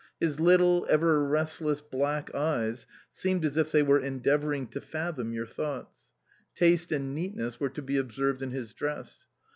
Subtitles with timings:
[0.19, 5.45] His little, ever restless, black eyes seemed as if they were endeavouring to fathom your
[5.45, 6.07] thoughts.
[6.55, 9.27] Taste and neatness were to be observed in his dress.